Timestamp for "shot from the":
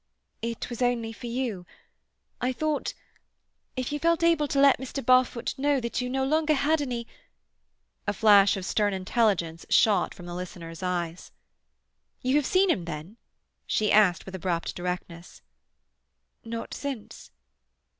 9.69-10.33